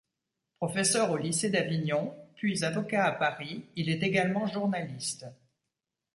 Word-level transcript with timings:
Professeur 0.57 1.11
au 1.11 1.17
Lycée 1.17 1.51
d'Avignon, 1.51 2.15
puis 2.33 2.63
avocat 2.63 3.05
à 3.05 3.11
Paris, 3.11 3.65
il 3.75 3.87
est 3.87 4.01
également 4.01 4.47
journaliste. 4.47 5.27